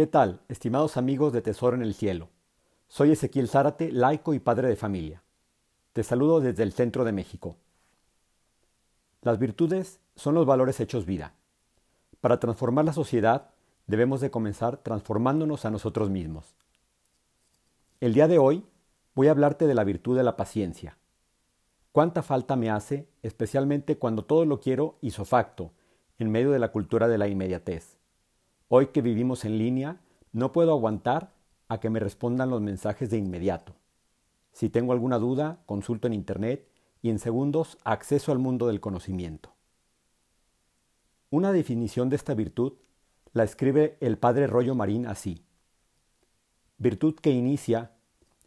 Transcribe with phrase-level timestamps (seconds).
[0.00, 2.30] ¿Qué tal, estimados amigos de Tesoro en el Cielo?
[2.88, 5.22] Soy Ezequiel Zárate, laico y padre de familia.
[5.92, 7.58] Te saludo desde el centro de México.
[9.20, 11.34] Las virtudes son los valores hechos vida.
[12.22, 13.50] Para transformar la sociedad
[13.86, 16.56] debemos de comenzar transformándonos a nosotros mismos.
[18.00, 18.64] El día de hoy
[19.14, 20.96] voy a hablarte de la virtud de la paciencia.
[21.92, 25.74] ¿Cuánta falta me hace, especialmente cuando todo lo quiero isofacto,
[26.18, 27.99] en medio de la cultura de la inmediatez?
[28.72, 29.98] Hoy que vivimos en línea,
[30.32, 31.32] no puedo aguantar
[31.66, 33.74] a que me respondan los mensajes de inmediato.
[34.52, 36.68] Si tengo alguna duda, consulto en Internet
[37.02, 39.52] y en segundos acceso al mundo del conocimiento.
[41.30, 42.74] Una definición de esta virtud
[43.32, 45.42] la escribe el padre Rollo Marín así.
[46.78, 47.90] Virtud que inicia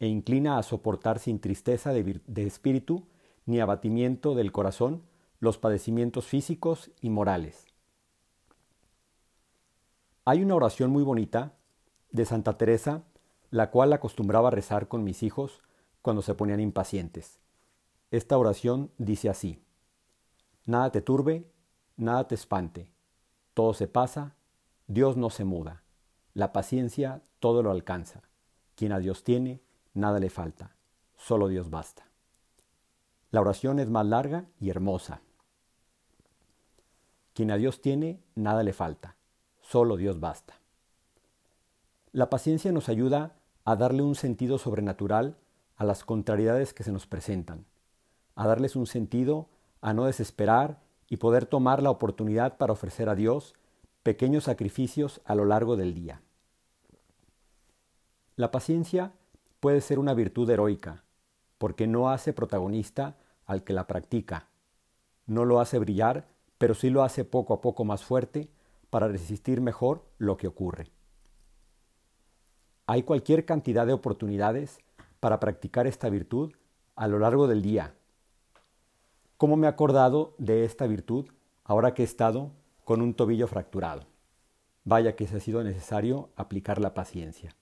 [0.00, 3.06] e inclina a soportar sin tristeza de, de espíritu
[3.44, 5.02] ni abatimiento del corazón
[5.40, 7.65] los padecimientos físicos y morales
[10.26, 11.52] hay una oración muy bonita
[12.10, 13.04] de Santa Teresa,
[13.50, 15.62] la cual acostumbraba a rezar con mis hijos
[16.02, 17.38] cuando se ponían impacientes.
[18.10, 19.62] Esta oración dice así,
[20.64, 21.48] Nada te turbe,
[21.96, 22.90] nada te espante,
[23.54, 24.34] todo se pasa,
[24.88, 25.84] Dios no se muda,
[26.34, 28.22] la paciencia todo lo alcanza,
[28.74, 29.62] quien a Dios tiene,
[29.94, 30.74] nada le falta,
[31.16, 32.04] solo Dios basta.
[33.30, 35.20] La oración es más larga y hermosa.
[37.32, 39.15] Quien a Dios tiene, nada le falta,
[39.68, 40.54] Solo Dios basta.
[42.12, 45.36] La paciencia nos ayuda a darle un sentido sobrenatural
[45.76, 47.66] a las contrariedades que se nos presentan,
[48.36, 49.48] a darles un sentido
[49.80, 50.78] a no desesperar
[51.08, 53.54] y poder tomar la oportunidad para ofrecer a Dios
[54.04, 56.22] pequeños sacrificios a lo largo del día.
[58.36, 59.12] La paciencia
[59.58, 61.02] puede ser una virtud heroica,
[61.58, 64.46] porque no hace protagonista al que la practica,
[65.26, 68.48] no lo hace brillar, pero sí lo hace poco a poco más fuerte
[68.90, 70.90] para resistir mejor lo que ocurre.
[72.86, 74.78] Hay cualquier cantidad de oportunidades
[75.20, 76.52] para practicar esta virtud
[76.94, 77.94] a lo largo del día.
[79.36, 81.26] ¿Cómo me he acordado de esta virtud
[81.64, 82.52] ahora que he estado
[82.84, 84.06] con un tobillo fracturado?
[84.84, 87.56] Vaya que se ha sido necesario aplicar la paciencia.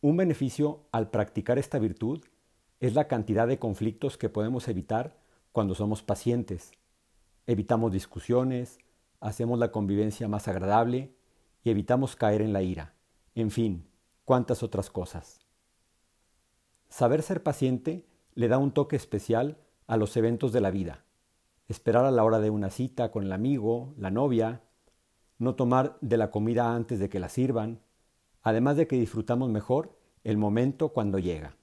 [0.00, 2.24] Un beneficio al practicar esta virtud
[2.80, 5.16] es la cantidad de conflictos que podemos evitar
[5.52, 6.72] cuando somos pacientes.
[7.46, 8.78] Evitamos discusiones,
[9.20, 11.14] hacemos la convivencia más agradable
[11.62, 12.94] y evitamos caer en la ira.
[13.34, 13.86] En fin,
[14.24, 15.40] cuántas otras cosas.
[16.88, 21.04] Saber ser paciente le da un toque especial a los eventos de la vida.
[21.66, 24.62] Esperar a la hora de una cita con el amigo, la novia,
[25.38, 27.80] no tomar de la comida antes de que la sirvan,
[28.42, 31.56] además de que disfrutamos mejor el momento cuando llega.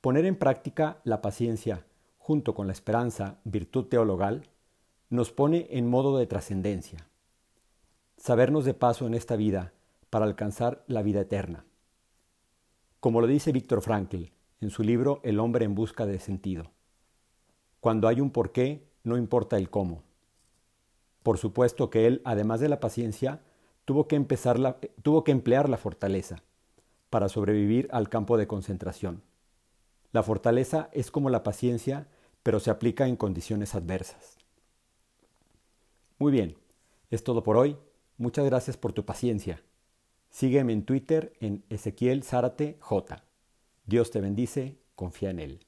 [0.00, 1.86] Poner en práctica la paciencia
[2.18, 4.48] junto con la esperanza, virtud teologal,
[5.14, 7.06] nos pone en modo de trascendencia.
[8.16, 9.72] Sabernos de paso en esta vida
[10.10, 11.64] para alcanzar la vida eterna.
[12.98, 16.72] Como lo dice Víctor Frankl en su libro El hombre en busca de sentido.
[17.80, 20.02] Cuando hay un porqué, no importa el cómo.
[21.22, 23.42] Por supuesto que él, además de la paciencia,
[23.84, 26.42] tuvo que, empezar la, tuvo que emplear la fortaleza
[27.10, 29.22] para sobrevivir al campo de concentración.
[30.10, 32.08] La fortaleza es como la paciencia,
[32.42, 34.43] pero se aplica en condiciones adversas.
[36.18, 36.56] Muy bien,
[37.10, 37.76] es todo por hoy.
[38.16, 39.62] Muchas gracias por tu paciencia.
[40.30, 43.24] Sígueme en Twitter en Ezequiel Zárate J.
[43.86, 45.60] Dios te bendice, confía en él.